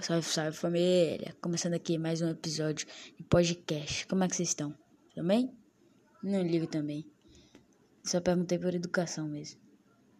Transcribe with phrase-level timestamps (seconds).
[0.00, 1.34] Salve, salve família!
[1.40, 4.06] Começando aqui mais um episódio de podcast.
[4.06, 4.72] Como é que vocês estão?
[5.12, 5.52] Também?
[6.22, 7.04] Não ligo também.
[8.04, 9.60] Só perguntei por educação mesmo.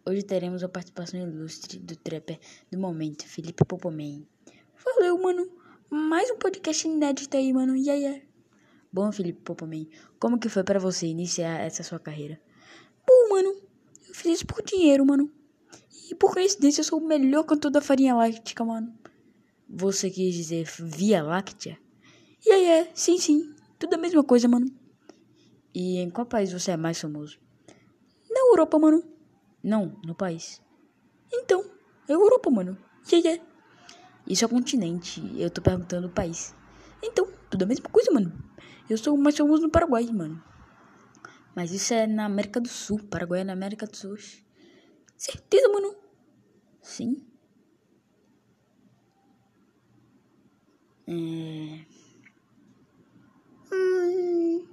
[0.05, 2.37] Hoje teremos a participação ilustre do trapper
[2.69, 4.27] do momento, Felipe Popoman.
[4.83, 5.49] Valeu, mano!
[5.89, 7.73] Mais um podcast inédito aí, mano.
[7.73, 8.25] E yeah, yeah.
[8.91, 9.87] Bom, Felipe Popoman,
[10.19, 12.37] como que foi para você iniciar essa sua carreira?
[13.07, 13.55] Bom, mano,
[14.09, 15.31] eu fiz isso por dinheiro, mano.
[16.11, 18.98] E por coincidência eu sou o melhor cantor da farinha láctea, mano.
[19.71, 21.77] Você quis dizer Via Láctea?
[22.43, 23.53] E aí é, sim, sim.
[23.77, 24.65] Tudo a mesma coisa, mano.
[25.73, 27.39] E em qual país você é mais famoso?
[28.29, 29.03] Na Europa, mano.
[29.63, 30.59] Não, no país.
[31.31, 31.63] Então,
[32.07, 32.77] é Europa, mano.
[33.11, 33.41] E aí é.
[34.27, 35.21] Isso é continente.
[35.39, 36.55] Eu tô perguntando o país.
[37.03, 38.33] Então, tudo a mesma coisa, mano.
[38.89, 40.43] Eu sou mais famoso no Paraguai, mano.
[41.55, 42.99] Mas isso é na América do Sul.
[43.03, 44.17] Paraguai é na América do Sul.
[45.15, 45.95] Certeza, mano.
[46.81, 47.28] Sim.
[51.09, 51.85] É...
[53.73, 54.67] Hum,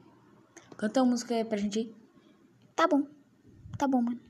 [0.77, 1.95] Canta uma música aí pra gente aí.
[2.75, 3.03] tá bom.
[3.79, 4.21] Tá bom, mano.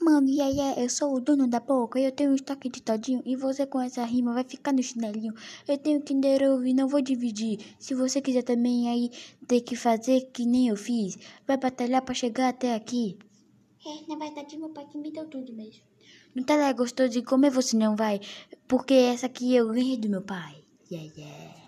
[0.00, 2.80] Mano, e aí, é, eu sou o dono da boca, eu tenho um estoque de
[2.80, 5.34] todinho, e você com essa rima vai ficar no chinelinho.
[5.66, 7.58] Eu tenho Kinder Ovo e não vou dividir.
[7.78, 9.10] Se você quiser também aí
[9.46, 13.18] ter que fazer que nem eu fiz, vai batalhar pra chegar até aqui.
[13.84, 15.82] É, na verdade, meu pai que me deu tudo mesmo.
[16.34, 18.20] Não tá lá gostoso de comer, você não vai,
[18.68, 20.62] porque essa aqui eu ganhei do meu pai.
[20.90, 21.58] Yeah, yeah.